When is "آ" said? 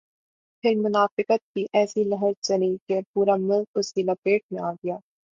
4.63-4.71